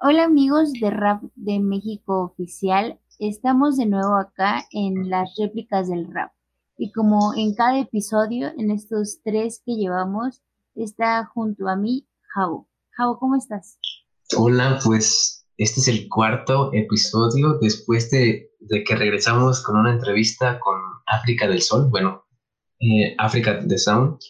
[0.00, 6.06] Hola amigos de Rap de México Oficial, estamos de nuevo acá en las réplicas del
[6.14, 6.30] rap.
[6.76, 10.40] Y como en cada episodio, en estos tres que llevamos,
[10.76, 12.68] está junto a mí Javo.
[12.92, 13.80] Javo, ¿cómo estás?
[14.36, 18.52] Hola, pues este es el cuarto episodio después de,
[18.86, 22.24] que regresamos con una entrevista con África del Sol, bueno,
[22.78, 24.20] eh, África de Sound.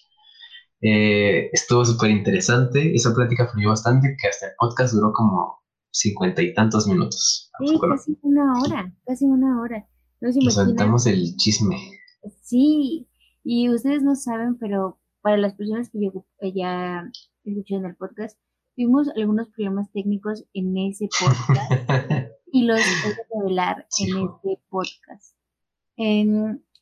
[0.81, 5.58] Eh, estuvo súper interesante, esa plática fluyó bastante, que hasta el podcast duró como
[5.91, 7.51] cincuenta y tantos minutos.
[7.59, 9.89] Sí, casi una hora, casi una hora.
[10.21, 11.77] Nos, Nos el chisme.
[12.43, 13.09] Sí,
[13.45, 17.11] y ustedes no saben, pero para las personas que ya
[17.45, 18.39] escucharon el podcast,
[18.75, 21.73] tuvimos algunos problemas técnicos en ese podcast
[22.53, 25.37] y los voy a revelar en este podcast.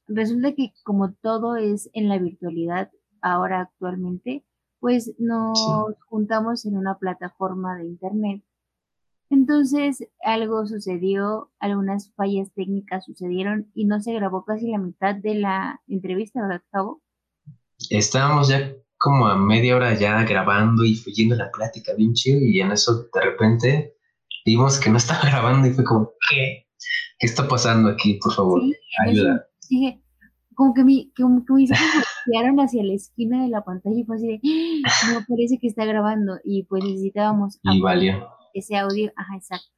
[0.07, 2.91] resulta que como todo es en la virtualidad
[3.23, 4.45] ahora actualmente,
[4.81, 5.59] pues nos
[6.09, 8.43] juntamos en una plataforma de internet.
[9.29, 15.35] Entonces algo sucedió, algunas fallas técnicas sucedieron y no se grabó casi la mitad de
[15.35, 17.03] la entrevista, ¿verdad, Cabo?
[17.91, 22.61] Estábamos ya como a media hora ya grabando y fluyendo la plática bien chido y
[22.61, 23.95] en eso de repente
[24.45, 26.67] vimos que no estaba grabando y fue como, ¿qué?
[27.19, 28.19] ¿Qué está pasando aquí?
[28.23, 28.63] Por favor,
[29.07, 29.47] ayuda.
[29.69, 30.01] Dije,
[30.55, 32.05] como que mi, como, como mis ojos
[32.59, 34.41] hacia la esquina de la pantalla y fue así de,
[34.87, 35.13] ¡Ah!
[35.13, 38.29] no parece que está grabando y pues necesitábamos y valió.
[38.59, 39.69] Ese audio, ajá, exacto.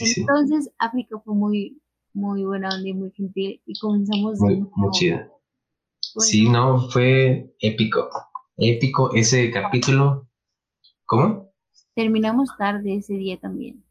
[0.00, 4.90] Entonces África fue muy, muy buena onda y muy gentil y comenzamos muy, de Muy
[4.92, 5.28] chida.
[6.18, 8.08] sí, no, fue épico
[8.56, 10.28] épico ese capítulo.
[11.06, 11.52] ¿Cómo?
[11.94, 13.84] Terminamos tarde ese día también.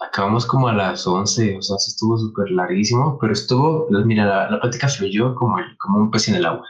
[0.00, 4.60] Acabamos como a las 11, o sea, estuvo súper larguísimo, pero estuvo, mira, la, la
[4.60, 6.66] plática fluyó como, como un pez en el agua.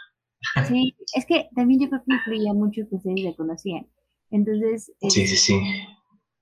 [0.68, 3.88] Sí, es que también yo creo que influía mucho que ustedes le conocían.
[4.30, 5.60] Entonces, sí, sí, sí.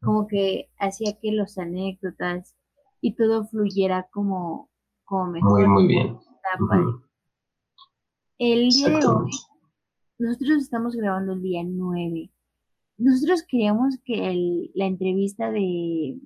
[0.05, 2.55] Como que hacía que los anécdotas
[3.01, 4.71] y todo fluyera como,
[5.05, 5.61] como mejor.
[5.61, 6.19] Muy, muy bien.
[8.39, 9.31] El día de hoy
[10.19, 12.31] nosotros estamos grabando el día 9.
[12.99, 16.19] Nosotros queríamos que la entrevista de,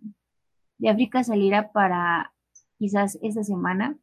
[0.79, 2.33] de África saliera para
[2.79, 3.99] quizás esta semana,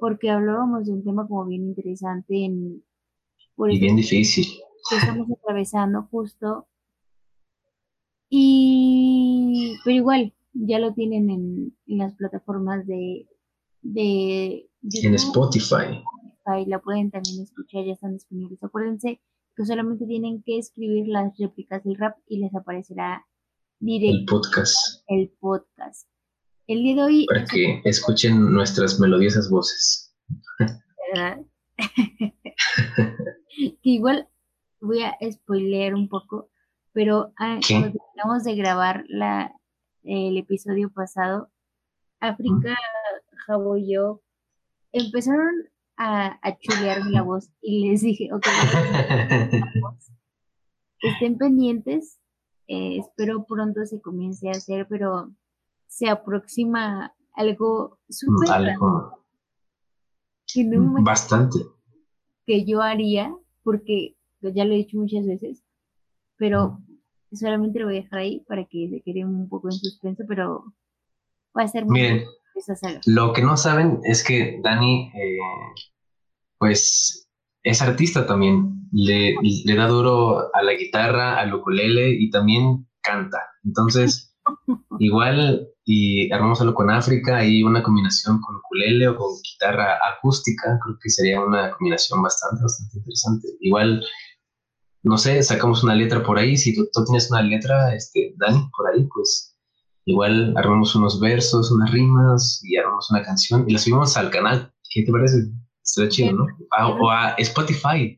[0.00, 2.82] porque hablábamos de un tema como bien interesante en,
[3.58, 4.46] y bien difícil.
[4.88, 6.66] Que estamos atravesando justo.
[8.28, 8.65] Y,
[9.84, 13.26] pero igual, ya lo tienen en, en las plataformas de,
[13.82, 16.02] de en Spotify.
[16.66, 18.62] La pueden también escuchar, ya están disponibles.
[18.62, 19.20] Acuérdense
[19.56, 23.26] que solamente tienen que escribir las réplicas del rap y les aparecerá
[23.80, 24.76] directo el podcast.
[25.08, 26.08] El podcast.
[26.66, 27.26] El día de hoy.
[27.26, 30.14] Para que escuchen nuestras melodiosas voces.
[31.12, 31.38] ¿Verdad?
[33.56, 34.28] que igual
[34.80, 36.50] voy a spoilear un poco,
[36.92, 39.52] pero ah, cuando terminamos de grabar la,
[40.06, 41.50] el episodio pasado,
[42.20, 42.76] África,
[43.46, 44.22] Jabo y yo
[44.92, 48.46] empezaron a, a chulearme la voz y les dije, ok,
[51.00, 52.18] estén pendientes,
[52.68, 55.32] eh, espero pronto se comience a hacer, pero
[55.86, 59.24] se aproxima algo súper algo.
[61.02, 61.58] bastante.
[62.46, 65.62] que yo haría, porque ya lo he dicho muchas veces,
[66.36, 66.80] pero
[67.36, 70.64] solamente lo voy a dejar ahí para que se quede un poco en suspenso, pero
[71.56, 72.24] va a ser muy Miren,
[73.06, 75.38] lo que no saben es que Dani, eh,
[76.58, 77.28] pues,
[77.62, 78.72] es artista también.
[78.92, 79.34] Le,
[79.76, 83.38] da duro a la guitarra, al ukulele y también canta.
[83.64, 84.34] Entonces,
[84.98, 90.96] igual, y armámoslo con África, y una combinación con ukulele o con guitarra acústica, creo
[91.02, 93.48] que sería una combinación bastante, bastante interesante.
[93.60, 94.02] Igual,
[95.06, 96.56] no sé, sacamos una letra por ahí.
[96.56, 99.56] Si tú, tú tienes una letra, este, Dani, por ahí, pues
[100.08, 104.72] Igual armamos unos versos, unas rimas y armamos una canción y la subimos al canal.
[104.88, 105.48] ¿Qué te parece?
[105.82, 106.46] Está chido, ¿no?
[107.00, 108.16] o a Spotify.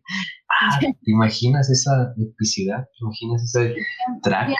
[0.50, 2.86] Ah, ¿Te imaginas esa epicidad?
[2.92, 3.74] ¿Te imaginas ese
[4.22, 4.50] track?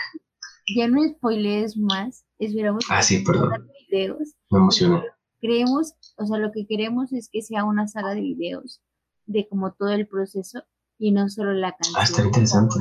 [0.75, 2.25] Ya, no spoilees más.
[2.39, 3.69] Esperamos ah, sí, perdón.
[3.91, 4.33] videos.
[4.49, 5.03] Me emocionó.
[5.39, 8.81] Creemos, o sea, lo que queremos es que sea una saga de videos
[9.27, 10.63] de como todo el proceso
[10.99, 11.95] y no solo la canción.
[11.97, 12.75] Ah, está interesante.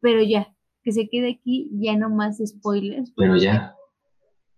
[0.00, 3.12] pero ya, que se quede aquí, ya no más spoilers.
[3.16, 3.74] Pero ya.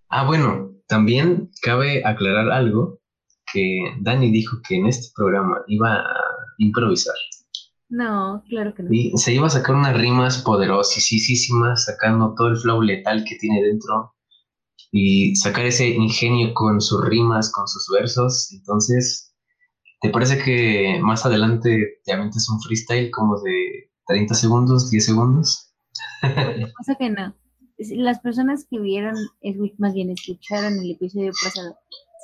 [0.09, 2.99] Ah, bueno, también cabe aclarar algo
[3.53, 6.17] que Dani dijo que en este programa iba a
[6.59, 7.15] improvisar.
[7.89, 8.89] No, claro que no.
[8.91, 13.63] Y se iba a sacar unas rimas poderosísimas, sacando todo el flow letal que tiene
[13.63, 14.15] dentro
[14.91, 18.53] y sacar ese ingenio con sus rimas, con sus versos.
[18.53, 19.36] Entonces,
[20.01, 25.75] ¿te parece que más adelante te aventes un freestyle como de 30 segundos, 10 segundos?
[26.21, 27.35] pasa que no.
[27.79, 29.15] las personas que vieron,
[29.79, 31.77] más bien escucharon el episodio pasado,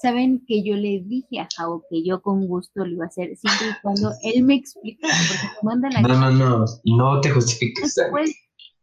[0.03, 3.37] saben que yo le dije a Jao que yo con gusto lo iba a hacer,
[3.37, 7.97] siempre y cuando él me explica, porque manda la No, no, no, no te justifiques.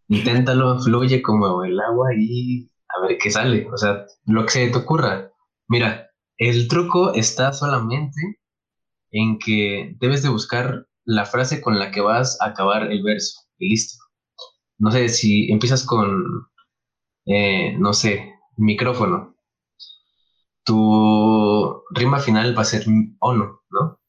[0.07, 3.67] Inténtalo, fluye como el agua y a ver qué sale.
[3.71, 5.31] O sea, lo que se te ocurra.
[5.67, 8.38] Mira, el truco está solamente
[9.11, 13.41] en que debes de buscar la frase con la que vas a acabar el verso
[13.57, 13.97] y listo.
[14.79, 16.23] No sé, si empiezas con,
[17.25, 19.35] eh, no sé, micrófono,
[20.63, 22.85] tu rima final va a ser
[23.19, 23.99] ono, ¿no?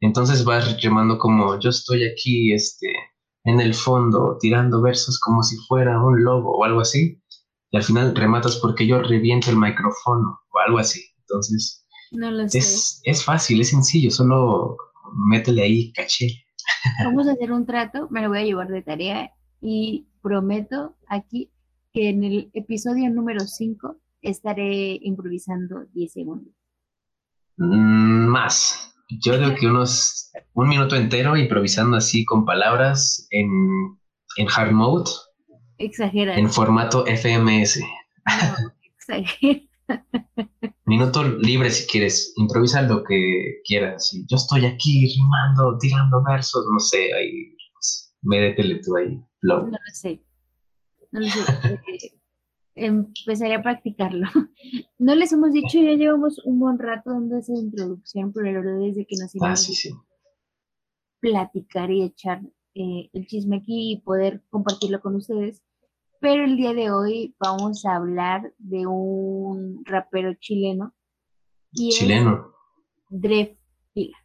[0.00, 2.92] Entonces vas llamando como yo estoy aquí, este,
[3.44, 7.22] en el fondo, tirando versos como si fuera un lobo o algo así,
[7.70, 11.00] y al final rematas porque yo reviento el micrófono o algo así.
[11.20, 11.81] Entonces,
[12.52, 14.76] es, es fácil, es sencillo, solo
[15.14, 16.44] métele ahí caché.
[17.04, 19.30] Vamos a hacer un trato, me lo voy a llevar de tarea
[19.60, 21.50] y prometo aquí
[21.92, 26.54] que en el episodio número 5 estaré improvisando 10 segundos.
[27.56, 28.94] Mm, más.
[29.08, 33.48] Yo creo que unos un minuto entero improvisando así con palabras en,
[34.36, 35.10] en hard mode.
[35.78, 36.36] Exagera.
[36.36, 37.80] En formato FMS.
[37.80, 39.60] No, exagera.
[40.84, 44.10] Minuto libre si quieres, improvisa lo que quieras.
[44.28, 49.66] yo estoy aquí rimando, tirando versos, no sé, ahí pues, métele tú ahí, flow.
[49.66, 50.22] No lo sé.
[51.12, 51.40] No lo sé.
[52.74, 54.26] Empezaré a practicarlo.
[54.98, 58.86] No les hemos dicho, ya llevamos un buen rato dando esa introducción, pero la verdad
[58.86, 59.90] es que nos ah, sí, sí.
[61.18, 62.40] platicar y echar
[62.74, 65.60] eh, el chisme aquí y poder compartirlo con ustedes.
[66.22, 70.94] Pero el día de hoy vamos a hablar de un rapero chileno.
[71.74, 72.54] chileno.
[73.08, 74.16] Drefkila.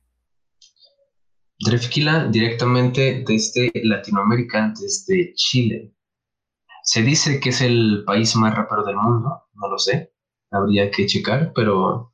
[1.57, 5.95] Drefkila directamente desde Latinoamérica, desde Chile.
[6.83, 10.13] Se dice que es el país más rapero del mundo, no lo sé,
[10.51, 12.13] habría que checar, pero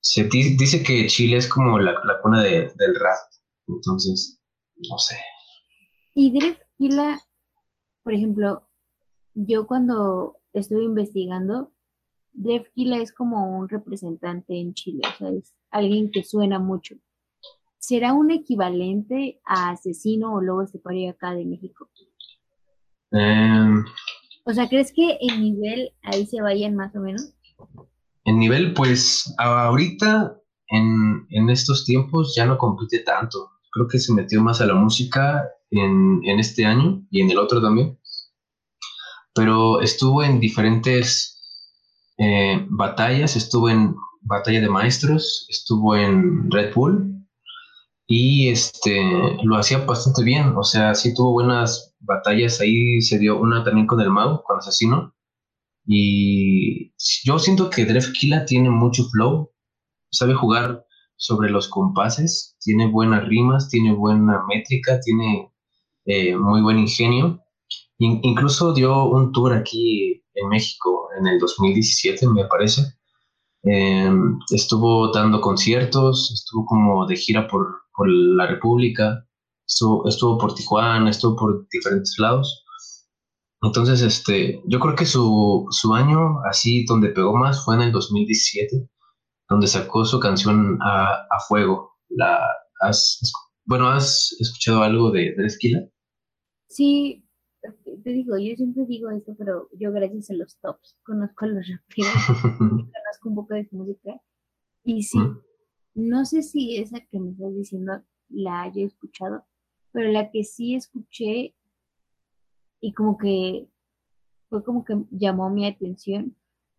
[0.00, 3.18] se dice que Chile es como la, cuna del rap,
[3.68, 4.38] entonces,
[4.76, 5.16] no sé.
[6.14, 7.18] Y Drefkila,
[8.02, 8.68] por ejemplo,
[9.34, 11.72] yo cuando estuve investigando,
[12.32, 16.96] Drefkila es como un representante en Chile, o sea, es alguien que suena mucho.
[17.78, 21.90] ¿Será un equivalente a asesino o lobo estepario acá de México?
[23.10, 23.84] Em,
[24.44, 27.34] o sea, ¿crees que el nivel ahí se vayan más o menos?
[28.24, 33.50] En nivel, pues ahorita, en, en, estos tiempos, ya no compite tanto.
[33.72, 37.38] Creo que se metió más a la música en, en este año y en el
[37.38, 37.98] otro también
[39.34, 41.40] pero estuvo en diferentes
[42.18, 47.26] eh, batallas, estuvo en Batalla de Maestros, estuvo en Red Bull
[48.06, 53.40] y este lo hacía bastante bien, o sea, sí tuvo buenas batallas, ahí se dio
[53.40, 55.14] una también con el Mau, con Asesino,
[55.86, 56.92] y
[57.24, 57.86] yo siento que
[58.20, 59.50] Kila tiene mucho flow,
[60.10, 60.84] sabe jugar
[61.16, 65.50] sobre los compases, tiene buenas rimas, tiene buena métrica, tiene
[66.04, 67.41] eh, muy buen ingenio
[68.04, 72.82] incluso dio un tour aquí en México en el 2017, me parece.
[73.64, 79.24] Em, estuvo dando conciertos, estuvo como de gira por, por la República,
[79.66, 82.64] estuvo, por Tijuana, estuvo por diferentes lados.
[83.62, 87.92] Entonces, este, yo creo que su, su año así donde pegó más fue en el
[87.92, 88.88] 2017,
[89.48, 91.92] donde sacó su canción a, a Fuego.
[92.08, 92.38] La,
[92.80, 93.20] has,
[93.64, 95.80] bueno, ¿has escuchado algo de, de Esquila?
[96.68, 97.21] Sí,
[98.02, 101.66] te digo, yo siempre digo esto, pero yo gracias a los tops conozco a los
[101.68, 102.12] raperos,
[102.92, 104.20] conozco un poco de su música.
[104.84, 105.18] Y sí,
[105.94, 109.44] no sé si esa que me estás diciendo la haya escuchado,
[109.92, 111.54] pero la que sí escuché
[112.80, 113.68] y como que
[114.48, 116.36] fue como que llamó mi atención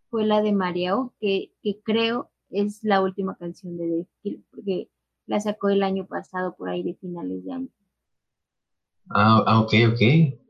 [0.10, 4.90] fue la de Mariao, que, que creo es la última canción de The porque
[5.26, 7.70] la sacó el año pasado por ahí de finales de año.
[9.10, 10.43] Ah, ah ok, ok.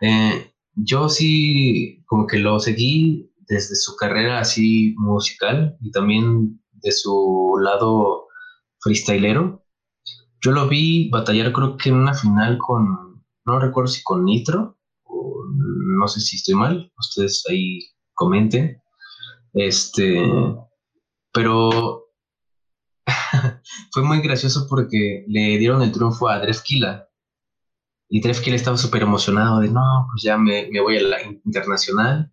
[0.00, 6.92] Eh, yo sí, como que lo seguí desde su carrera así musical y también de
[6.92, 8.28] su lado
[8.80, 9.64] freestylero.
[10.40, 14.78] Yo lo vi batallar creo que en una final con, no recuerdo si con Nitro,
[15.02, 15.44] o
[15.98, 17.80] no sé si estoy mal, ustedes ahí
[18.14, 18.80] comenten.
[19.52, 20.22] Este,
[21.32, 22.06] pero
[23.92, 27.09] fue muy gracioso porque le dieron el triunfo a Drefkila
[28.12, 32.32] y Drefkill estaba súper emocionado de, no, pues ya me, me, voy a la internacional.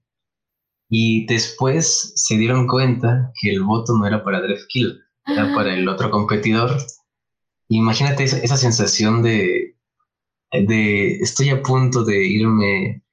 [0.90, 5.88] Y después se dieron cuenta que el voto no era para Drefkill, era para el
[5.88, 6.76] otro competidor.
[7.70, 9.78] Imagínate esa, sensación de,
[10.52, 13.04] de estoy a punto de irme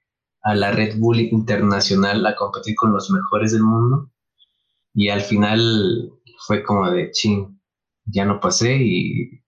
[0.42, 4.10] a la Red Bull Internacional a competir con los mejores del mundo.
[4.94, 6.10] Y al final
[6.46, 7.60] fue como de, ching,
[8.06, 9.43] ya no pasé y,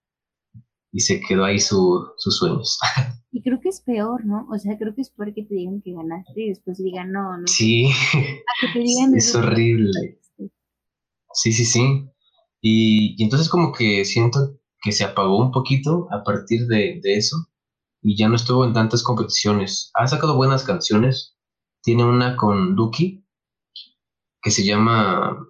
[0.97, 2.79] y se quedó ahí su, sus sueños.
[3.33, 4.49] Y creo que es peor, ¿no?
[4.51, 7.37] O sea, creo que es peor que te digan que ganaste y después digan, no,
[7.37, 7.47] no.
[7.47, 7.91] Sí,
[9.15, 9.91] es horrible.
[11.35, 12.09] Sí, sí, sí.
[12.63, 17.17] Y, y, entonces como que siento que se apagó un poquito a partir de, de
[17.17, 17.37] eso
[18.01, 19.91] y ya no estuvo en tantas competiciones.
[19.93, 21.37] Ha sacado buenas canciones.
[21.83, 23.23] Tiene una con Duki
[24.41, 25.47] que se llama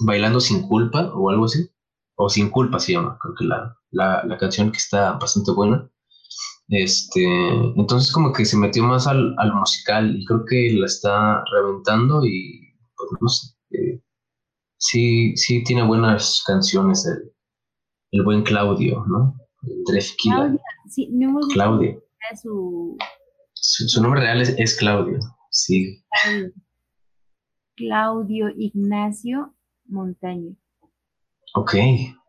[0.00, 1.70] Bailando sin culpa o algo así.
[2.16, 5.88] O sin culpa se llama, creo que la, la, la canción que está bastante buena.
[6.68, 7.24] Este,
[7.76, 12.24] entonces como que se metió más al, al musical y creo que la está reventando
[12.26, 13.54] y pues no sé.
[13.70, 14.02] Eh,
[14.76, 17.32] sí, sí tiene buenas canciones el,
[18.12, 19.34] el buen Claudio, ¿no?
[20.22, 21.98] Claudia, sí, no Claudia.
[22.40, 22.96] Su...
[23.54, 25.18] Su, nombre real es, Claudio,
[25.50, 26.04] sí.
[27.76, 28.50] Claudio.
[28.56, 29.54] Ignacio
[29.86, 30.54] Montaño.
[31.54, 31.74] Ok.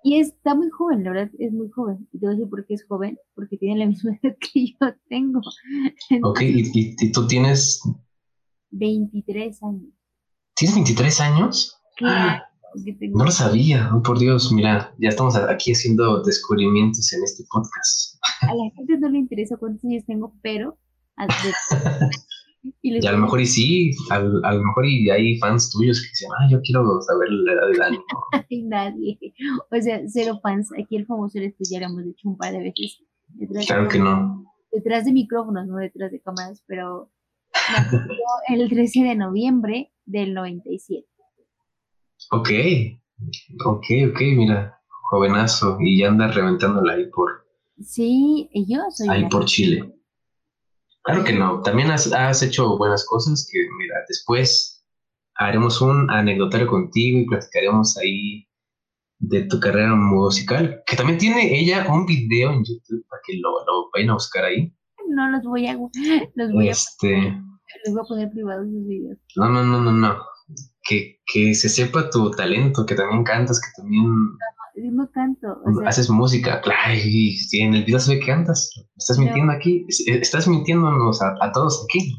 [0.04, 2.08] Y está muy joven, la verdad, es muy joven.
[2.14, 4.68] Y te voy a decir por qué es joven, porque tiene la misma edad que
[4.68, 5.42] yo tengo.
[6.24, 7.82] ok, ¿Y, ¿Y, tú tienes...
[8.72, 9.94] 23 años.
[10.56, 11.82] ¿Tienes 23 años?
[11.98, 12.44] Claro.
[13.16, 18.20] No lo sabía, oh, por Dios, mira, ya estamos aquí haciendo descubrimientos en este podcast.
[18.42, 20.78] A la gente no le interesa cuántos años tengo, pero...
[22.82, 26.30] y, a lo mejor y sí, a, lo mejor y hay fans tuyos que dicen,
[26.40, 27.98] ah, yo quiero saber la edad de Dani.
[28.32, 29.18] Hay nadie,
[29.72, 32.52] o sea, cero fans, aquí el famoso eres tú, ya lo hemos dicho un par
[32.52, 33.00] de veces.
[33.68, 34.46] claro que no.
[34.72, 37.12] Detrás de micrófonos, no detrás de cámaras, pero
[38.50, 41.08] el 13 de noviembre del 97.
[42.32, 42.50] Ok,
[43.66, 47.48] ok, ok, mira, jovenazo, y ya anda reventándola ahí por...
[47.82, 49.08] Sí, yo soy...
[49.10, 49.99] Ahí por Chile.
[51.10, 54.86] Claro que no, también has, has, hecho buenas cosas que, mira, después
[55.38, 58.48] haremos un anecdotario contigo y platicaremos ahí
[59.18, 63.50] de tu carrera musical, que también tiene ella un video en YouTube para que lo,
[63.66, 64.72] lo vayan a buscar ahí.
[65.08, 65.74] No los voy a...
[66.36, 67.16] Los voy este...
[67.18, 67.44] a...
[67.86, 69.18] Les voy a poner privados esos videos.
[69.36, 70.20] No, no, no, no, no
[70.84, 74.06] que, que se sepa tu talento, que también cantas, que también...
[74.76, 75.62] No, canto.
[75.86, 78.72] haces música, claro, y en el video se ve que cantas.
[78.96, 79.86] ¿Estás mintiendo aquí?
[80.08, 82.14] ¿Estás mintiéndonos a, a todos aquí?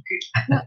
[0.48, 0.60] No,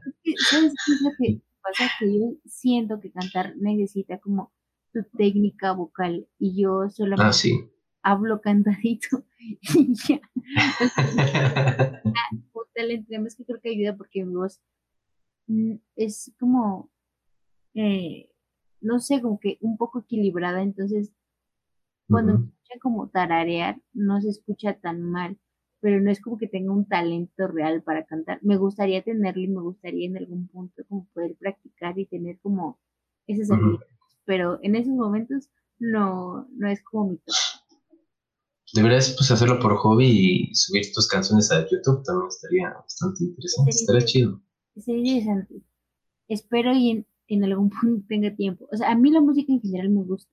[0.49, 1.91] ¿sabes qué es lo que pasa?
[1.99, 4.51] Que yo siento que cantar necesita como
[4.93, 7.69] tu técnica vocal y yo solamente ah, sí.
[8.01, 10.21] hablo cantadito y ya.
[12.53, 14.61] un talento, además que creo que ayuda porque mi voz
[15.47, 16.92] mm, es como
[17.73, 18.29] eh,
[18.81, 21.11] no sé, como que un poco equilibrada, entonces
[22.07, 25.37] cuando me escuchan como tararear, no se escucha tan mal,
[25.79, 28.39] pero no es como que tenga un talento real para cantar.
[28.41, 32.79] Me gustaría tenerlo y me gustaría en algún punto como poder practicar y tener como
[33.25, 33.87] esas habilidades,
[34.25, 35.49] pero en esos momentos
[35.79, 37.35] no, no es como mi top.
[38.73, 40.07] Deberías pues hacerlo por hobby
[40.49, 44.41] y subir tus canciones a YouTube también estaría bastante interesante, estaría chido.
[44.75, 45.61] Sería interesante.
[46.27, 48.67] Espero y en algún punto tenga tiempo.
[48.71, 50.31] O sea, a mí la música en general me gusta.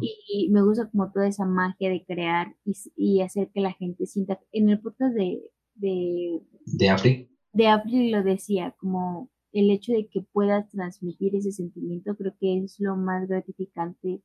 [0.00, 2.56] y, me gusta como toda esa magia de crear
[2.96, 4.40] y, hacer que la gente sienta.
[4.52, 5.40] En el podcast de...
[5.74, 7.30] De, ¿De Afri.
[7.54, 12.58] De Afri lo decía, como el hecho de que puedas transmitir ese sentimiento, creo que
[12.58, 14.22] es lo más gratificante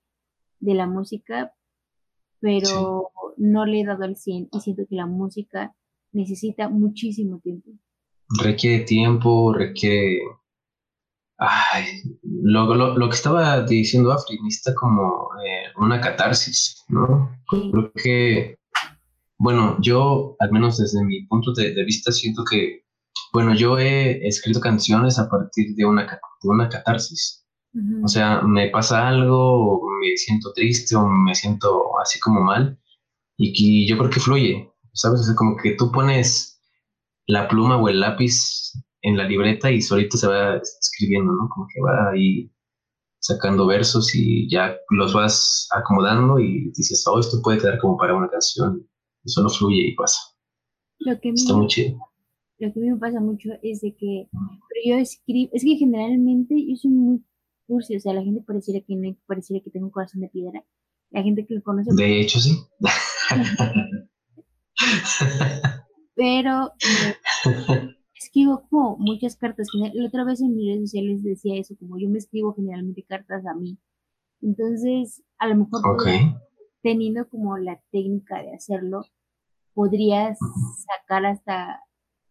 [0.59, 1.53] de la música,
[2.39, 5.75] pero no le he dado al 100 y siento que la música
[6.11, 7.71] necesita muchísimo tiempo.
[8.43, 10.19] Requiere tiempo, requiere
[11.39, 17.31] Ay, lo, lo, que estaba diciendo Afri, necesita como eh, una catarsis, ¿no?
[17.47, 18.57] Creo que,
[19.37, 22.83] bueno, yo, al menos desde mi punto de, vista, siento que,
[23.33, 27.43] bueno, yo he escrito canciones a partir de una, de una catarsis.
[28.03, 32.79] O sea, me pasa algo, me siento triste o me siento así como mal,
[33.37, 35.21] y que yo creo que fluye, ¿sabes?
[35.21, 36.59] O sea, como que tú pones
[37.27, 41.49] la pluma o el lápiz en la libreta y solito se va escribiendo, ¿no?
[41.49, 42.51] Como que va ahí
[43.19, 48.15] sacando versos y ya los vas acomodando y dices, oh, esto puede quedar como para
[48.15, 48.87] una canción.
[49.23, 50.19] Y solo fluye y pasa.
[50.99, 51.97] Lo que Está muy chido.
[52.59, 55.75] Lo que a mí me pasa mucho es de que pero yo escribo, es que
[55.75, 57.23] generalmente yo soy muy
[57.67, 60.63] cursi, o sea, la gente pareciera que no, pareciera que tengo un corazón de piedra.
[61.11, 61.91] La gente que me conoce.
[61.93, 62.57] De hecho, sí.
[66.15, 66.71] pero
[68.19, 69.67] escribo como muchas cartas.
[69.93, 73.45] La otra vez en mis redes sociales decía eso, como yo me escribo generalmente cartas
[73.45, 73.77] a mí.
[74.41, 75.81] Entonces, a lo mejor
[76.81, 79.03] teniendo como la técnica de hacerlo,
[79.73, 80.37] podrías
[80.85, 81.81] sacar hasta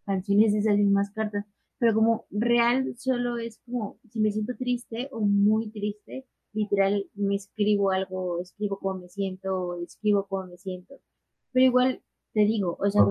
[0.04, 1.44] canciones de esas mismas cartas,
[1.78, 7.34] pero como real solo es como si me siento triste o muy triste, literal me
[7.34, 11.00] escribo algo, escribo cómo me siento, escribo cómo me siento.
[11.52, 12.02] Pero igual
[12.32, 13.02] te digo, o sea,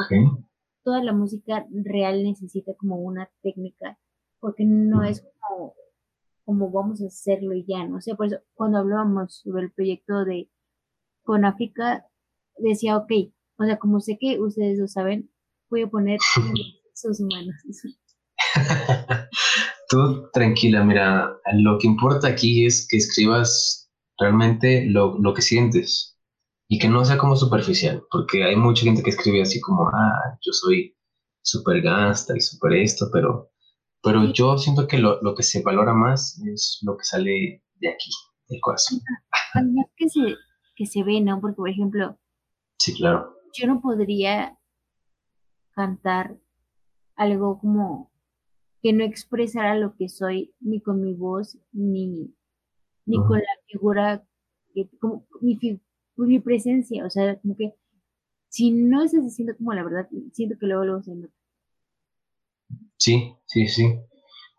[0.86, 3.98] toda la música real necesita como una técnica,
[4.40, 5.74] porque no es como,
[6.46, 7.98] como vamos a hacerlo y ya, ¿no?
[7.98, 10.48] O sea, por eso cuando hablábamos sobre el proyecto de
[11.24, 12.06] con África,
[12.58, 13.12] decía, ok,
[13.58, 15.32] o sea, como sé que ustedes lo saben,
[15.70, 16.20] voy a poner
[16.94, 17.56] sus manos.
[19.90, 26.15] Tú tranquila, mira, lo que importa aquí es que escribas realmente lo, lo que sientes
[26.68, 30.38] y que no sea como superficial, porque hay mucha gente que escribe así como, ah,
[30.42, 30.96] yo soy
[31.42, 33.52] súper gasta y súper esto, pero,
[34.02, 37.90] pero yo siento que lo, lo, que se valora más es lo que sale de
[37.90, 38.10] aquí,
[38.50, 39.00] del corazón.
[39.54, 40.36] Además que se,
[40.76, 41.40] que se ve, ¿no?
[41.40, 42.18] Porque, por ejemplo,
[42.80, 43.36] sí, claro.
[43.54, 44.58] Yo no podría
[45.72, 46.36] cantar
[47.16, 48.12] algo como
[48.82, 52.34] que no expresara lo que soy ni con mi voz ni,
[53.06, 54.24] ni con la figura,
[54.74, 55.58] que, como mi,
[56.18, 57.74] mi presencia, o sea, como que
[58.50, 61.34] si no estás diciendo como la verdad, siento que luego luego se nota.
[62.98, 64.00] Sí, sí, sí.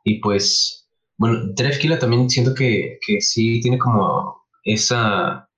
[0.04, 5.48] Y pues, bueno, Trefkila también siento que, que sí tiene como esa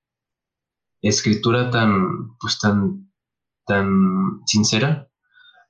[1.02, 3.11] escritura tan, pues tan,
[3.67, 5.09] tan sincera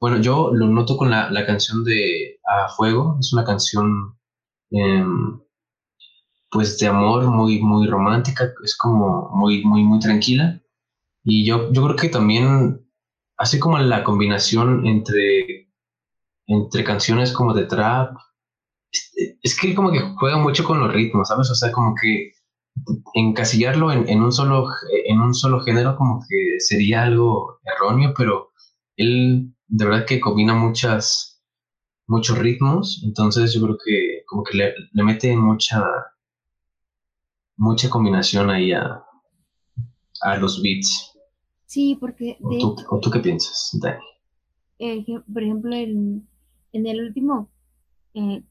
[0.00, 4.16] bueno, yo lo noto con la, canción de A Fuego, es una canción
[4.70, 5.40] em,
[6.50, 10.60] pues de amor muy, muy romántica, es como muy, muy, muy tranquila.
[11.24, 12.86] Y yo, yo creo que también,
[13.36, 15.68] así como la combinación entre,
[16.46, 18.16] entre canciones como de trap,
[19.42, 21.50] es, que como que juega mucho con los ritmos, ¿sabes?
[21.50, 22.32] O sea, como que
[23.14, 24.66] encasillarlo en, en, un solo,
[25.06, 28.50] en un solo género como que sería algo erróneo, pero
[28.96, 31.42] él de verdad que combina muchas,
[32.06, 34.74] muchos ritmos, entonces yo creo que como que le,
[35.04, 35.84] mete mucha,
[37.58, 39.04] mucha combinación ahí a,
[40.40, 41.12] los beats.
[41.66, 42.38] Sí, porque...
[42.40, 44.02] ¿O, tú, ¿O, tú, qué piensas, Dani?
[45.33, 46.26] por ejemplo, en,
[46.72, 47.50] en el último,
[48.14, 48.42] eh,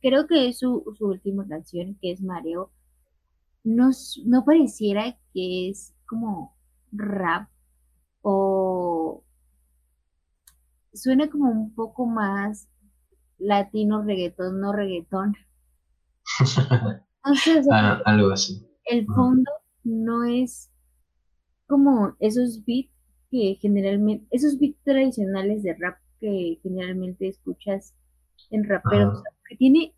[0.00, 2.70] creo que es su, su, última canción, que es Mareo,
[3.64, 3.90] no,
[4.24, 6.56] no pareciera que es como
[6.92, 7.48] rap
[8.22, 9.24] o
[10.94, 12.68] suena como un poco más
[13.38, 15.36] latino reggaetón, no reggaetón.
[17.70, 18.66] Ah, algo así.
[18.84, 19.50] El fondo
[19.84, 20.70] no es
[21.66, 22.90] como esos beats
[23.30, 27.94] que generalmente, esos beats tradicionales de rap que generalmente escuchas
[28.50, 29.94] en raperos, que tiene,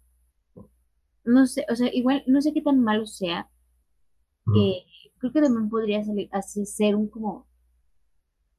[1.25, 3.49] no sé, o sea, igual, no sé qué tan malo sea,
[4.53, 4.85] que
[5.19, 7.47] creo que también podría salir, hacer, ser un como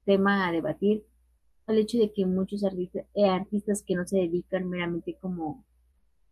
[0.06, 1.06] tema a debatir,
[1.68, 5.66] al hecho de que muchos artistas, eh, artistas que no se dedican meramente como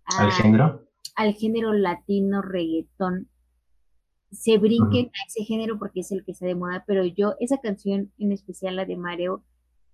[0.06, 0.89] al género
[1.20, 3.28] al género latino reggaetón
[4.32, 7.58] se brinquen a ese género porque es el que está de moda, pero yo esa
[7.58, 9.44] canción en especial la de Mareo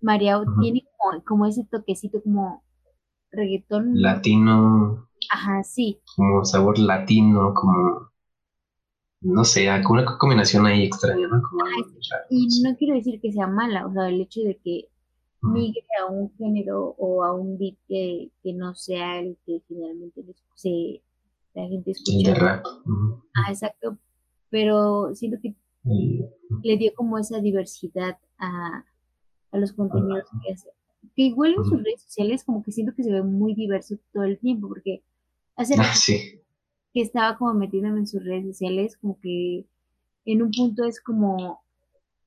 [0.02, 0.86] Mareo tiene
[1.26, 2.64] como, ese toquecito como
[3.32, 4.00] reggaetón.
[4.00, 5.10] Latino.
[5.32, 6.00] Ajá sí.
[6.16, 8.12] Como sabor latino como
[9.22, 11.42] no sé, una combinación ahí extraña, ¿no?
[12.30, 14.90] y no quiero decir que sea mala, o sea, el hecho de que
[15.42, 21.02] migre a un género o a un beat que, no sea el que generalmente se,
[21.56, 22.62] la gente escucha.
[23.34, 23.98] Ah, exacto.
[24.50, 25.56] Pero siento que
[26.64, 28.86] le dio como esa diversidad a,
[29.54, 30.70] los contenidos que hace.
[31.16, 34.24] Que igual en sus redes sociales como que siento que se ve muy diverso todo
[34.24, 35.02] el tiempo, porque
[35.56, 35.94] hace ah,
[36.94, 39.66] que estaba como metiéndome en sus redes sociales, como que
[40.26, 41.62] en un punto es como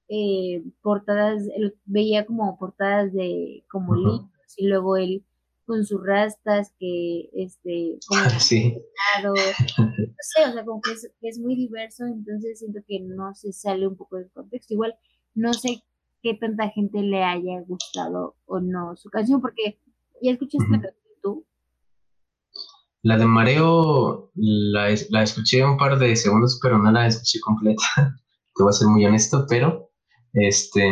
[0.08, 1.42] eh, portadas,
[1.84, 5.22] veía como portadas de como libros y luego él
[5.68, 8.74] con sus rastas que este como sí.
[9.22, 10.92] no sé, o sea, como que
[11.28, 14.72] es, muy diverso, entonces siento que no se sale un poco del contexto.
[14.72, 14.96] Igual
[15.34, 15.82] no sé
[16.22, 19.78] qué tanta gente le haya gustado o no su canción, porque
[20.22, 21.46] ya escuchaste la canción tú.
[23.02, 27.82] La de Mareo la, la escuché un par de segundos, pero no la escuché completa.
[28.54, 29.90] Te voy a ser muy honesto, pero
[30.32, 30.82] este,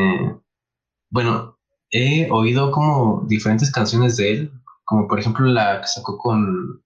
[1.10, 1.58] bueno,
[1.90, 4.52] he oído como diferentes canciones de él,
[4.87, 6.83] como por ejemplo la que sacó con,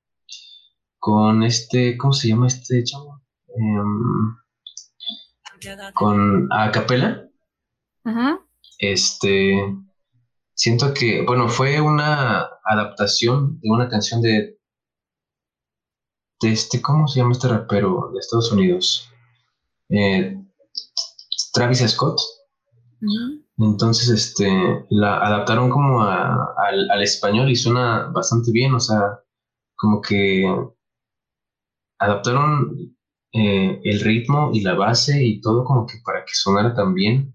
[0.98, 3.22] con este, ¿cómo se llama este chavo?
[3.48, 4.36] Em,
[5.94, 7.28] con a capela.
[8.04, 8.40] Ajá.
[8.78, 9.62] Este,
[10.54, 14.58] siento que, bueno, fue una adaptación de una canción de,
[16.40, 19.10] de este, ¿cómo se llama este rapero de Estados Unidos?
[19.90, 20.42] Eh,
[21.52, 22.18] Travis Scott.
[23.60, 29.20] Entonces, este, la adaptaron como al, español y suena bastante bien, o sea,
[29.76, 30.46] como que
[31.98, 32.96] adaptaron
[33.32, 37.34] eh, el ritmo y la base y todo como que para que sonara tan bien.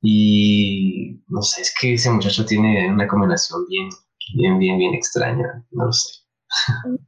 [0.00, 3.88] Y no sé, es que ese muchacho tiene una combinación bien,
[4.34, 6.22] bien, bien, bien extraña, no lo sé.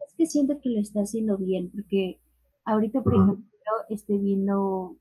[0.07, 2.21] Es que siento que lo está haciendo bien, porque
[2.67, 3.45] ahorita, por ejemplo,
[3.89, 4.97] estoy viendo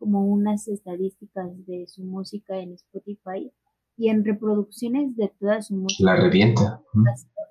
[0.00, 3.52] como unas estadísticas de su música en Spotify
[3.96, 6.14] y en reproducciones de toda su música.
[6.14, 6.82] La revienta.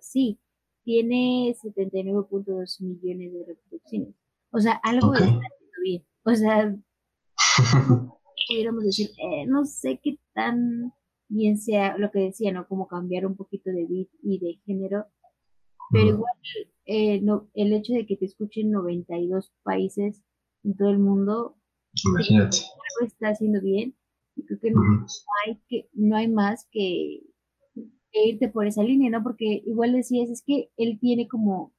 [0.01, 0.39] Sí,
[0.83, 4.15] tiene 79.2 millones de reproducciones.
[4.51, 6.03] O sea, algo está haciendo bien.
[6.23, 6.75] O sea,
[8.47, 10.91] pudiéramos decir, eh, no sé qué tan
[11.27, 12.67] bien sea lo que decía, ¿no?
[12.67, 15.05] Como cambiar un poquito de beat y de género.
[15.91, 16.33] Pero igual,
[16.85, 20.23] eh, no, el hecho de que te escuchen 92 países
[20.63, 21.58] en todo el mundo,
[22.05, 22.57] Imagínate.
[22.57, 23.95] Algo está haciendo bien.
[24.35, 24.81] Y creo que, no,
[25.45, 27.21] hay que no hay más que,
[28.11, 29.23] irte por esa línea, ¿no?
[29.23, 31.73] Porque igual decías, es que él tiene como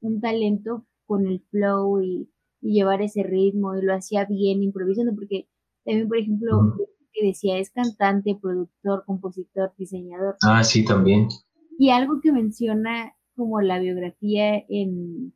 [0.00, 2.30] un talento con el flow y,
[2.66, 5.50] llevar ese ritmo y lo hacía bien improvisando, porque
[5.84, 6.74] también, por ejemplo,
[7.12, 10.36] que decía, es cantante, productor, compositor, diseñador.
[10.42, 11.28] Ah, sí, también.
[11.78, 15.34] Y algo que menciona como la biografía en,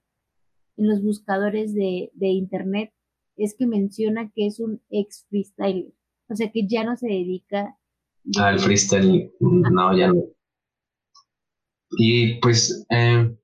[0.79, 2.95] en los buscadores de, de internet
[3.39, 5.93] es que menciona que es un ex freestyler,
[6.29, 7.79] o sea que ya no se dedica
[8.37, 10.25] al freestyle, no, ya no.
[11.93, 13.35] Y pues, eh,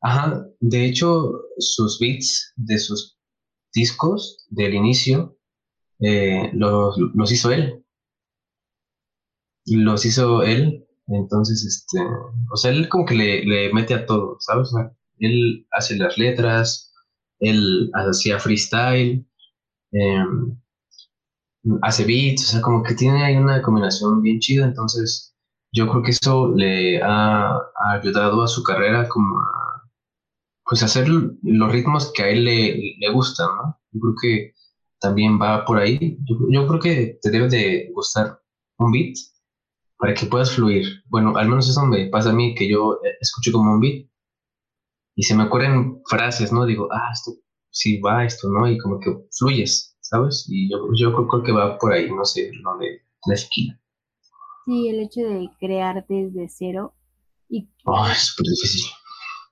[0.00, 3.18] ajá, de hecho, sus beats de sus
[3.74, 5.36] discos del inicio
[5.98, 6.96] eh, los,
[7.32, 7.84] hizo él.
[9.66, 11.98] Los hizo él, entonces, este,
[12.52, 14.70] o sea, él como que le, le mete a todo, ¿sabes?
[15.18, 16.89] él hace las letras,
[17.40, 19.26] él hacía freestyle,
[19.92, 20.56] em,
[21.82, 25.34] hace beats, o sea, como que tiene ahí una combinación bien chida, entonces
[25.72, 27.58] yo creo que eso le ha,
[27.92, 29.82] ayudado a su carrera como a,
[30.64, 33.80] pues hacer los ritmos que a él le, le gustan, ¿no?
[33.92, 34.54] Yo creo que
[35.00, 36.18] también va por ahí.
[36.50, 38.40] Yo, creo que te debe de gustar
[38.78, 39.16] un beat
[39.98, 40.86] para que puedas fluir.
[41.08, 44.06] Bueno, al menos eso me pasa a mí, que yo escucho como un beat
[45.20, 46.64] y se me ocurren frases, ¿no?
[46.64, 47.32] Digo, ah, esto
[47.68, 50.46] sí va, esto no, y como que fluyes, ¿sabes?
[50.48, 53.78] Y yo, yo creo que va por ahí, no sé, lo de la esquina.
[54.64, 56.94] Sí, el hecho de crear desde cero.
[57.50, 58.90] Y, oh, es súper difícil.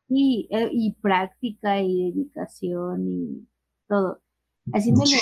[0.09, 3.48] Sí, eh, y práctica y dedicación y
[3.88, 4.22] todo.
[4.72, 5.18] Haciéndole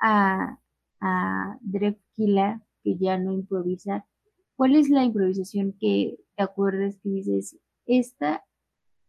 [0.00, 0.56] a,
[1.00, 1.58] a
[2.14, 4.06] Killa, que ya no improvisa,
[4.54, 7.56] ¿cuál es la improvisación que te acuerdas que dices,
[7.86, 8.44] esta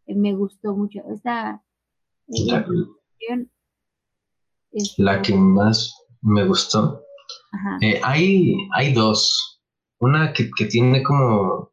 [0.07, 0.99] me gustó mucho.
[1.11, 1.63] Esta
[2.27, 3.45] eh,
[4.97, 7.01] la, que más me gustó.
[7.81, 9.61] Eh, hay, hay dos.
[9.99, 11.71] Una que, tiene como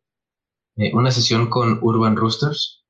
[0.77, 2.85] eh, una sesión con Urban Roosters.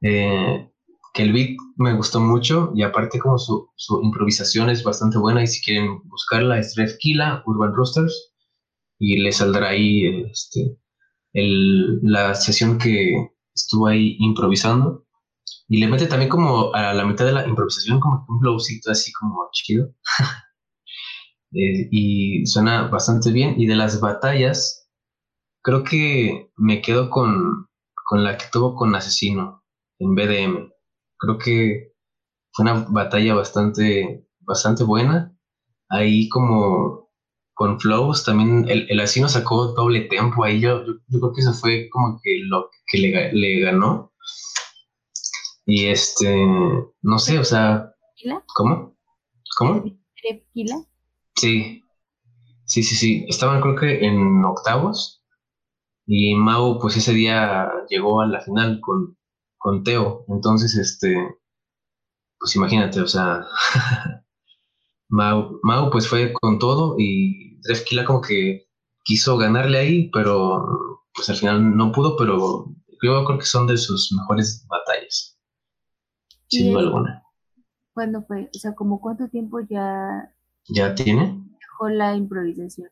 [0.00, 3.70] que el beat me gustó mucho y aparte como su,
[4.02, 8.34] improvisación es bastante buena y si quieren buscarla es Kila, Urban Roosters
[8.98, 10.76] y le saldrá ahí este,
[11.32, 15.04] el, la sesión que, estuvo ahí improvisando
[15.68, 19.12] y le mete también como a la mitad de la improvisación como un flowcito así
[19.12, 19.90] como chido.
[21.56, 23.54] Eh, y suena bastante bien.
[23.60, 24.88] Y de las batallas,
[25.62, 27.68] creo que me quedo con,
[28.06, 29.64] con la que tuvo con Asesino
[30.00, 30.70] en BDM.
[31.18, 31.92] Creo que
[32.52, 35.36] fue una batalla bastante, bastante buena.
[35.88, 37.03] Ahí como
[37.54, 40.60] con flows, también el, el asesino sacó doble tempo ahí.
[40.60, 44.12] Yo, yo, creo que eso fue como que lo que le, le ganó.
[45.66, 46.46] Y este,
[47.02, 47.92] no sé, o sea.
[48.54, 48.96] ¿Cómo?
[49.56, 49.84] ¿Cómo?
[51.36, 51.82] Sí.
[52.66, 53.26] Sí, sí, sí.
[53.28, 55.22] Estaban creo que en octavos.
[56.06, 59.16] Y Mau, pues ese día llegó a la final con,
[59.56, 60.24] con Teo.
[60.28, 61.16] Entonces, este,
[62.38, 63.46] pues imagínate, o sea,
[65.08, 68.66] Mau, Mau, pues fue con todo y Drefkila como que
[69.04, 70.64] quiso ganarle ahí, pero
[71.14, 72.66] pues al final no pudo, pero
[73.02, 75.38] yo creo que son de sus mejores batallas.
[76.48, 77.22] Sin duda alguna.
[77.92, 78.50] ¿Cuándo fue?
[78.54, 80.32] O sea, ¿como cuánto tiempo ya...
[80.68, 81.44] ¿Ya tiene?
[81.60, 82.88] Dejó la improvisación.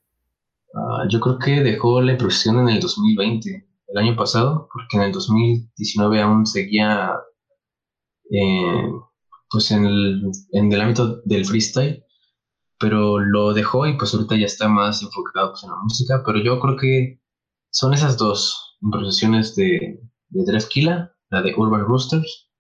[0.75, 5.03] Ah, yo creo que dejó la improvisación en el 2020, el año pasado, porque en
[5.03, 7.14] el 2019 aún seguía
[8.31, 8.92] eh,
[9.53, 12.05] pues en el, en el ámbito del freestyle
[12.83, 16.41] pero lo dejó y pues ahorita ya está más enfocado pues, en la música, pero
[16.43, 17.23] yo creo que
[17.71, 22.51] son esas dos improvisaciones de, de Dreskila, la de Urban Roosters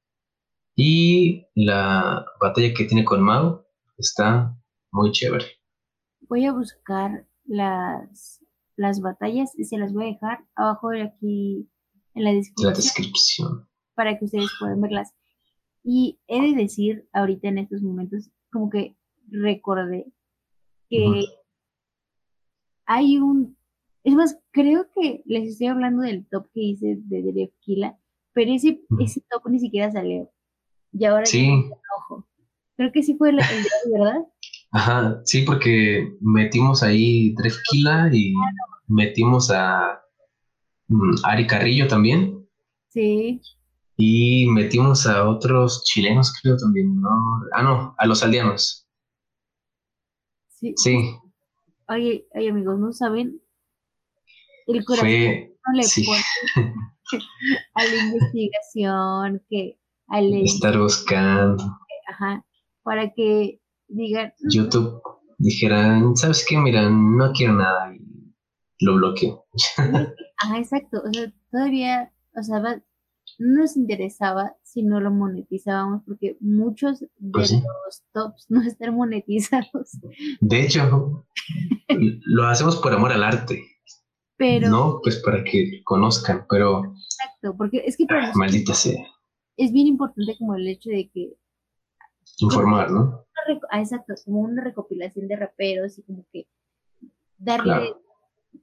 [0.76, 3.66] y la batalla que tiene con Mao,
[3.98, 4.56] está
[4.92, 5.44] muy chévere.
[6.28, 8.44] voy a buscar las,
[8.76, 11.68] las batallas y se las voy a dejar abajo de aquí
[12.14, 15.12] en la descripción, para que ustedes puedan verlas.
[15.84, 18.96] Y he de decir ahorita en estos momentos, como que
[19.28, 20.06] recordé
[20.88, 21.24] que
[22.86, 23.56] hay un,
[24.04, 27.98] es más, creo que les estoy hablando del top que hice de Derek Kila,
[28.32, 30.30] pero ese, ese top ni siquiera salió.
[30.92, 31.48] Y ahora sí.
[31.98, 32.26] ojo.
[32.76, 34.22] Creo que sí fue el, el ¿verdad?
[34.70, 37.34] Ajá, sí, porque metimos ahí
[37.70, 38.34] Kila y
[38.88, 40.02] metimos a
[40.88, 42.46] mm, Ari Carrillo también.
[42.88, 43.40] Sí.
[43.96, 47.08] Y metimos a otros chilenos, creo también, ¿no?
[47.54, 48.86] Ah, no, a los aldeanos.
[50.48, 50.74] Sí.
[50.76, 51.16] Sí.
[51.88, 53.40] Oye, oye, amigos, ¿no saben?
[54.66, 56.74] El corazón no le pone
[57.74, 59.78] a la investigación, que
[60.08, 61.78] al estar buscando.
[62.08, 62.44] Ajá,
[62.82, 64.32] para que digan.
[64.50, 65.02] YouTube
[65.38, 66.56] dijeran, ¿sabes qué?
[66.56, 68.34] Mira, no quiero nada y
[68.80, 69.44] lo bloqueo.
[69.76, 71.02] Ajá, exacto.
[71.04, 72.82] O sea, todavía, o sea,
[73.38, 78.94] no nos interesaba si no lo monetizábamos porque muchos de pues los tops no están
[78.94, 79.98] monetizados.
[80.40, 81.26] De hecho,
[81.88, 83.62] lo hacemos por amor al arte.
[84.36, 86.84] Pero, no, pues para que conozcan, pero...
[86.84, 89.06] Exacto, porque es que para Maldita sea.
[89.56, 91.34] Es bien importante como el hecho de que...
[92.40, 93.24] Informar, ¿no?
[93.70, 96.48] Ah, exacto, como una recopilación de raperos y como que
[97.38, 97.94] darle,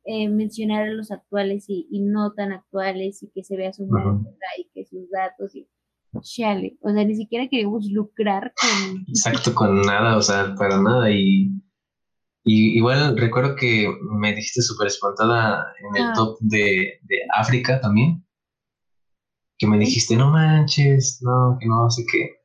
[0.06, 4.48] eh, mencionar a los actuales y, no tan actuales y que se vea su música
[4.58, 5.68] y que sus datos y
[6.22, 9.06] chale, o sea, ni siquiera queremos lucrar con...
[9.08, 11.52] Exacto, con nada, o sea, para nada y
[12.52, 13.88] y igual recuerdo que
[14.20, 16.14] me dijiste súper espantada en el ah.
[16.16, 17.00] top de,
[17.38, 18.26] África también.
[19.58, 22.38] Que me dijiste, no manches, no, que no sé qué.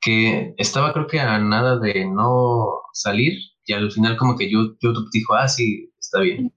[0.00, 5.08] Que estaba creo que a nada de no salir y al final como que YouTube
[5.12, 6.52] dijo, ah, sí, está bien.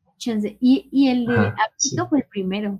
[0.60, 2.79] Y, y el de África fue el primero.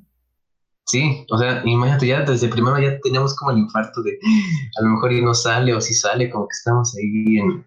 [0.86, 4.18] Sí, o sea, imagínate, ya desde primero ya teníamos como el infarto de
[4.80, 7.66] a lo mejor y no sale o si sale, como que estamos ahí en,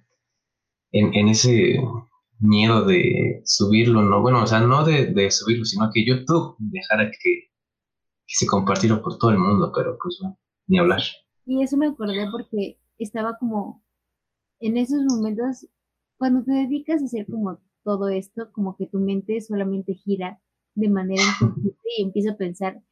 [0.91, 1.79] en, en ese
[2.43, 4.21] miedo de subirlo, ¿no?
[4.21, 7.51] Bueno, o sea, no de, subirlo, sino que YouTube dejara que,
[8.27, 11.03] se compartiera por todo el mundo, pero pues bueno, ni hablar.
[11.45, 13.85] Y eso me acordé porque estaba como
[14.59, 15.67] en esos momentos,
[16.17, 20.41] cuando te dedicas a hacer como todo esto, como que tu mente solamente gira
[20.75, 22.83] de manera inconsciente y empieza a pensar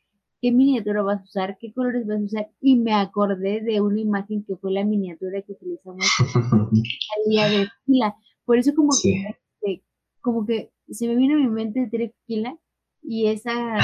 [0.40, 4.00] qué miniatura vas a usar, qué colores vas a usar, y me acordé de una
[4.00, 8.14] imagen que fue la miniatura que utilizamos al día de fila.
[8.44, 9.82] Por eso como que
[10.20, 12.58] como que se me vino a mi mente Tequila
[13.02, 13.78] y esa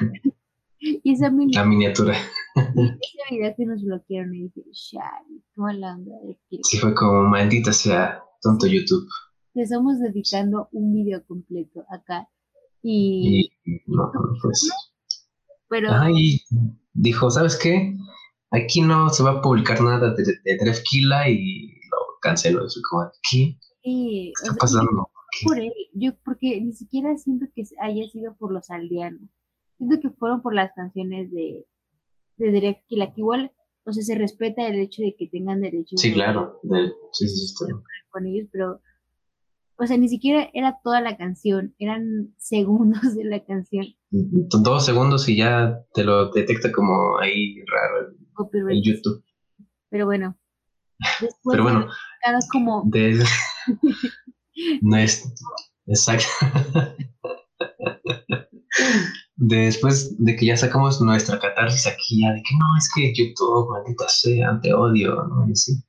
[0.80, 2.16] y esa la miniatura.
[2.56, 6.12] esa vida que nos bloquearon y dije Shari, cómo la onda
[6.62, 9.06] sí fue como maldita sea tonto YouTube
[9.54, 12.28] te estamos dedicando un video completo acá
[12.82, 13.50] y,
[13.86, 14.10] no,
[14.42, 14.68] pues
[15.68, 16.40] pero Ay,
[16.92, 17.96] dijo sabes qué
[18.50, 23.58] aquí no se va a publicar nada de, de, y lo canceló eso como aquí
[23.82, 25.08] ¿qué está pasando?
[25.44, 29.28] por él, yo porque ni siquiera siento que haya sido por los aldeanos.
[29.78, 31.66] Siento que fueron por las canciones de,
[32.36, 33.52] de Derek que igual,
[33.84, 36.00] o sea, se respeta el hecho de que tengan derechos.
[36.00, 36.60] Sí, claro,
[37.12, 37.64] sí, sí, sí,
[38.10, 38.80] con ellos, pero,
[39.82, 43.86] o sea, ni siquiera era toda la canción, eran segundos de la canción.
[44.10, 48.14] Dos segundos y ya te lo detecta como ahí raro
[48.70, 49.24] en YouTube.
[49.90, 50.38] Pero bueno.
[51.50, 51.88] Pero bueno.
[52.52, 52.88] Como...
[54.82, 55.32] No es.
[55.86, 56.28] Exacto.
[59.36, 63.70] Después de que ya sacamos nuestra catarsis aquí, ya de que no, es que YouTube,
[63.70, 65.48] maldita sea, te odio, ¿no?
[65.48, 65.82] Y así.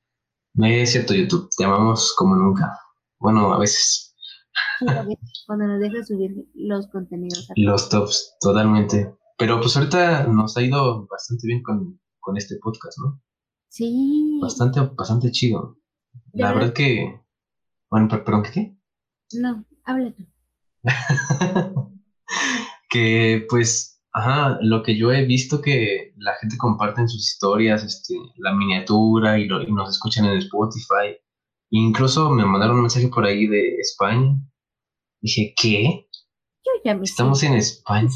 [0.54, 2.72] No es cierto, YouTube, te amamos como nunca.
[3.24, 4.14] Bueno, a veces.
[5.46, 7.48] cuando nos dejas subir los contenidos.
[7.56, 9.12] Los tops, totalmente.
[9.38, 13.20] Pero pues ahorita nos ha ido bastante bien con, con este podcast, ¿no?
[13.68, 14.38] Sí.
[14.40, 15.78] Bastante, bastante chido.
[16.34, 17.24] La verdad que
[17.94, 18.76] bueno, perdón, ¿qué?
[19.34, 20.12] No, habla
[22.90, 27.84] que pues, ajá, lo que yo he visto que la gente comparte en sus historias,
[27.84, 31.16] este, la miniatura y, nos escuchan en Spotify.
[31.76, 34.36] Incluso me mandaron un mensaje por ahí de España.
[35.20, 36.08] Dije, ¿qué?
[36.64, 38.10] Yo ya me Estamos en España.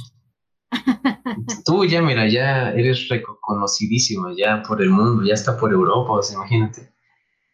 [1.65, 6.23] Tú ya, mira, ya eres reconocidísima ya por el mundo, ya está por Europa, o
[6.23, 6.93] sea, imagínate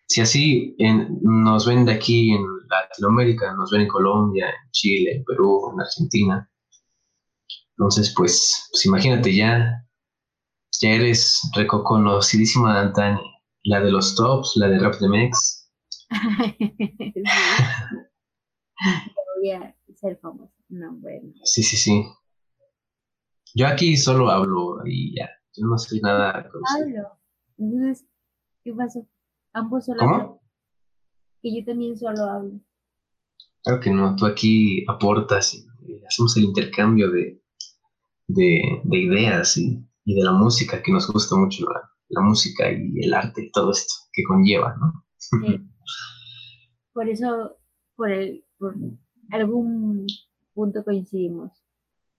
[0.06, 0.76] si así
[1.22, 5.80] nos ven de aquí en Latinoamérica, nos ven en Colombia, en Chile, en Perú, en
[5.80, 6.50] Argentina,
[7.76, 9.84] entonces pues, pues imagínate ya,
[10.80, 13.22] ya eres reconocidísima Dantani,
[13.64, 15.63] la de los tops, la de Rap de Mex.
[19.36, 20.52] voy a ser famosa.
[20.68, 21.32] No, bueno.
[21.44, 22.04] Sí, sí, sí.
[23.54, 25.30] Yo aquí solo hablo y ya.
[25.56, 26.50] Yo no soy nada.
[26.74, 27.18] Hablo.
[27.58, 28.06] Entonces,
[28.64, 29.06] ¿qué pasó?
[29.52, 30.42] Ambos solo ¿Cómo?
[31.40, 32.60] Que yo también solo hablo.
[33.62, 35.66] Claro que no, tú aquí aportas y,
[36.06, 37.40] hacemos el intercambio de,
[38.26, 43.44] de, ideas y, de la música, que nos gusta mucho la, música y el arte
[43.44, 45.04] y todo esto que conlleva, ¿no?
[45.16, 45.60] Sí.
[46.92, 47.56] por eso,
[47.96, 48.74] por, el, por
[49.30, 50.06] algún
[50.54, 51.52] punto coincidimos.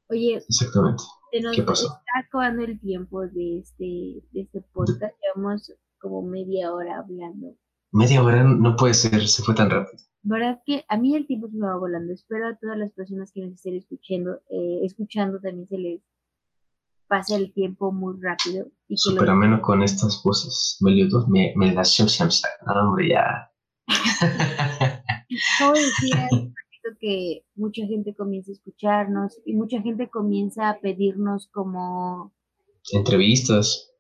[0.10, 1.04] Oye, Exactamente.
[1.32, 1.88] ¿Qué pasó?
[1.88, 5.14] está acabando el tiempo de este, de este podcast.
[5.22, 7.56] Llevamos como media hora hablando.
[7.92, 11.48] Media hora no puede ser, se fue tan rápido verdad que a mí el tiempo
[11.48, 12.12] se me va volando.
[12.14, 16.02] Espero a todas las personas que nos estén escuchando, eh, escuchando también se les
[17.08, 18.68] pase el tiempo muy rápido.
[18.88, 21.28] Y Súper ameno con estas voces melodías.
[21.28, 21.84] Me, me da
[22.66, 23.52] No, hombre, ya.
[25.60, 26.30] Como decía,
[27.00, 32.34] que mucha gente comienza a escucharnos y mucha gente comienza a pedirnos como
[32.92, 33.92] entrevistas.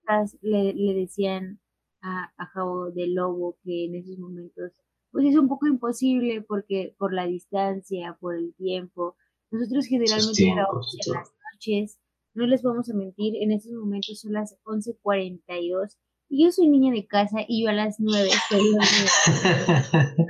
[0.42, 1.60] Le, le decían
[2.02, 4.74] a, a Javo de Lobo que en esos momentos
[5.12, 9.16] pues es un poco imposible porque por la distancia, por el tiempo.
[9.50, 12.00] Nosotros generalmente grabamos en las noches,
[12.34, 16.92] no les vamos a mentir, en estos momentos son las 11.42 y yo soy niña
[16.94, 18.60] de casa y yo a las 9 estoy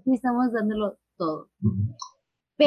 [0.00, 1.50] Aquí estamos dándolo todo.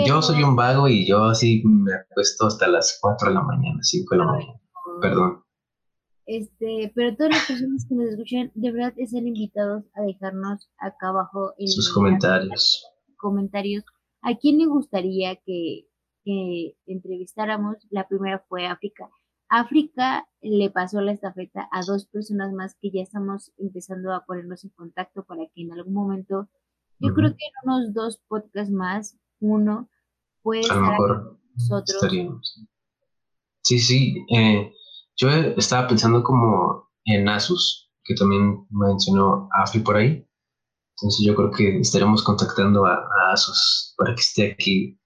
[0.06, 3.80] Yo soy un vago y yo así me acuesto hasta las 4 de la mañana,
[3.82, 4.60] 5 de la mañana.
[5.02, 5.44] Perdón.
[6.26, 11.08] Este, pero todas las personas que nos escuchan, de verdad están invitados a dejarnos acá
[11.10, 12.86] abajo en sus comentarios.
[13.16, 13.86] Comentarios.
[14.22, 15.88] ¿A quién le gustaría que,
[16.26, 17.78] que entrevistáramos?
[17.90, 19.10] La primera fue África.
[19.50, 24.64] África le pasó la estafeta a dos personas más que ya estamos empezando a ponernos
[24.64, 26.50] en contacto para que en algún momento,
[27.00, 29.90] yo creo que en unos dos podcasts más, uno
[30.42, 30.88] puede a estar
[31.56, 32.62] nosotros.
[33.62, 34.26] Sí, sí.
[34.34, 34.72] Eh,
[35.18, 40.26] yo estaba pensando como en Asus, que también mencionó Afi por ahí.
[40.96, 45.00] Entonces yo creo que estaremos contactando a, Asus para que esté aquí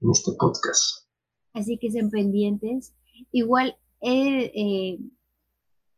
[0.00, 1.06] en este podcast.
[1.54, 2.94] Así que sean pendientes.
[3.32, 4.98] Igual, eh,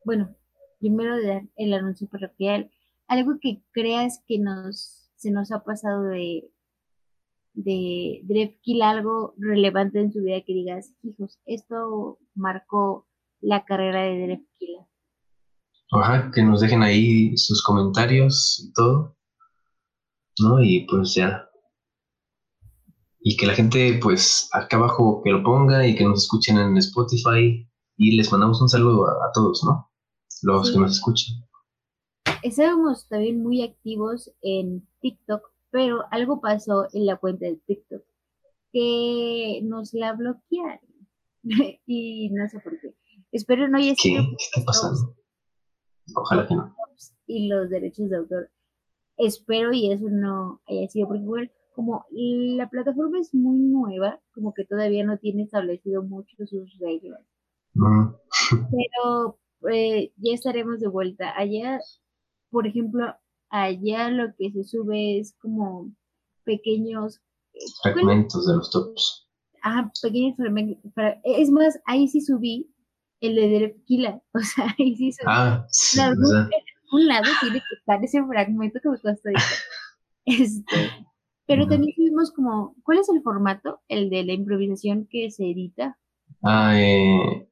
[0.04, 0.34] bueno,
[0.78, 2.70] primero de dar el anuncio parroquial,
[3.08, 6.50] algo que creas que nos se nos ha pasado de
[7.54, 13.06] de Drefkill algo relevante en su vida que digas, hijos, esto marcó
[13.40, 14.42] la carrera de Derek
[15.92, 19.16] Ajá, que nos dejen ahí sus comentarios y todo.
[20.38, 20.62] ¿No?
[20.62, 21.48] Y pues ya.
[23.20, 26.76] Y que la gente, pues, acá abajo que lo ponga y que nos escuchen en
[26.78, 27.68] Spotify.
[28.02, 29.90] Y les mandamos un saludo a, todos, ¿no?
[30.40, 31.44] Los que nos escuchen.
[32.42, 38.02] Estábamos también muy activos en TikTok, pero algo pasó en la cuenta de TikTok
[38.72, 40.80] que nos la bloquearon.
[41.86, 42.94] y no sé por qué.
[43.32, 44.24] Espero no haya sido.
[44.30, 45.14] ¿Qué está pasando?
[46.14, 46.74] Ojalá que no.
[47.26, 48.50] Y los derechos de autor.
[49.18, 54.54] Espero y eso no haya sido, porque igual, como la plataforma es muy nueva, como
[54.54, 57.20] que todavía no tiene establecido mucho sus reglas.
[57.80, 58.14] Mm.
[58.70, 59.38] Pero
[59.72, 61.32] eh, ya estaremos de vuelta.
[61.36, 61.80] Allá,
[62.50, 63.14] por ejemplo,
[63.48, 65.90] allá lo que se sube es como
[66.44, 67.20] pequeños
[67.54, 69.28] eh, fragmentos de los tops.
[69.62, 70.78] Ajá, pequeños fragmentos.
[71.24, 72.70] Es más, ahí sí subí
[73.20, 73.76] el de Derek
[74.34, 75.66] O sea, ahí sí ah,
[76.92, 79.28] un lado tiene que estar ese fragmento que me costó.
[80.26, 80.90] este,
[81.46, 83.80] pero también tuvimos como, ¿cuál es el formato?
[83.88, 85.98] El de la improvisación que se edita.
[86.42, 87.49] Ah, eh,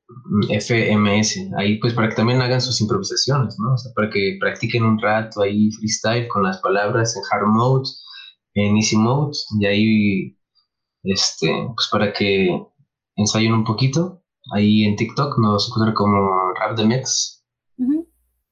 [0.49, 3.75] FMS, ahí pues para que también hagan sus improvisaciones, ¿no?
[3.75, 7.88] O sea, para que practiquen un rato ahí freestyle con las palabras en hard mode,
[8.55, 10.38] en easy mode, y ahí,
[11.05, 12.62] este, pues para que
[13.16, 17.44] ensayen un poquito Ahí en TikTok nos encuentran como Rap de Mex.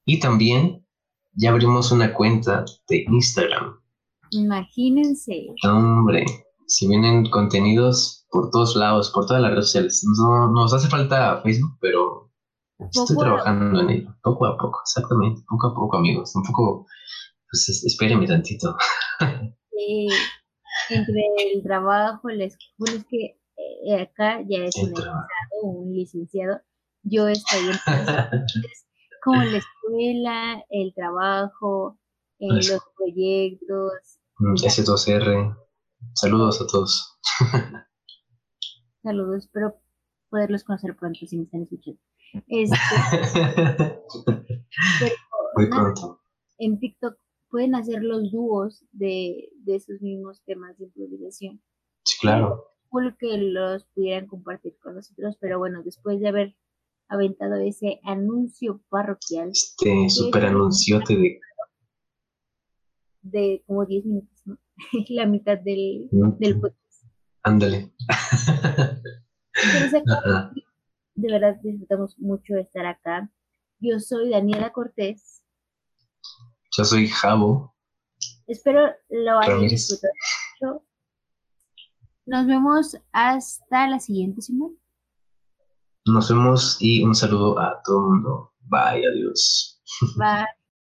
[0.04, 0.86] Y también
[1.32, 3.80] ya abrimos una cuenta de Instagram.
[4.30, 5.46] Imagínense.
[5.64, 6.24] Hombre,
[6.66, 10.04] si vienen contenidos por todos lados, por todas las redes sociales.
[10.18, 12.30] No, nos hace falta Facebook, pero
[12.78, 14.14] estoy trabajando en ello.
[14.22, 15.40] Poco a poco, exactamente.
[15.48, 16.36] Poco a poco, amigos.
[16.36, 16.86] Un poco,
[17.50, 18.76] pues espérenme tantito.
[19.70, 20.08] Sí,
[20.90, 21.22] entre
[21.54, 23.38] el trabajo, la escuela, es que
[23.86, 24.92] eh, acá ya es un
[25.62, 26.60] un licenciado.
[27.02, 27.76] Yo estoy en
[29.22, 31.98] como la escuela, el trabajo,
[32.38, 33.92] eh, los proyectos.
[34.38, 35.56] Mm, S2R.
[36.12, 37.18] Saludos a todos.
[39.06, 39.76] Saludos, espero
[40.30, 42.00] poderlos conocer pronto si me están escuchando.
[42.48, 42.76] Este,
[45.54, 46.22] Muy pronto.
[46.58, 47.16] En TikTok
[47.48, 51.62] pueden hacer los dúos de, de esos mismos temas de improvisación.
[52.02, 52.64] Sí, claro.
[53.20, 56.56] que los pudieran compartir con nosotros, pero bueno, después de haber
[57.06, 59.50] aventado ese anuncio parroquial.
[59.50, 61.40] Este super anunciote de...
[63.22, 64.58] De como 10 minutos, ¿no?
[65.10, 66.85] La mitad del, del podcast.
[67.46, 67.92] Ándale.
[71.14, 73.30] de verdad disfrutamos mucho estar acá.
[73.78, 75.44] Yo soy Daniela Cortés.
[76.76, 77.72] Yo soy Javo.
[78.48, 80.12] Espero lo hayan disfrutado
[80.60, 80.84] mucho.
[82.26, 84.74] Nos vemos hasta la siguiente semana.
[86.04, 88.54] Nos vemos y un saludo a todo el mundo.
[88.62, 89.80] Bye, adiós.
[90.16, 90.46] Bye.